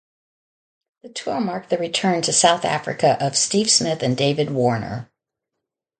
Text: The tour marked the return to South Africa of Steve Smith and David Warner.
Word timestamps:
The 1.03 1.09
tour 1.09 1.39
marked 1.39 1.69
the 1.69 1.77
return 1.77 2.23
to 2.23 2.33
South 2.33 2.65
Africa 2.65 3.17
of 3.23 3.37
Steve 3.37 3.69
Smith 3.69 4.01
and 4.01 4.17
David 4.17 4.49
Warner. 4.49 5.11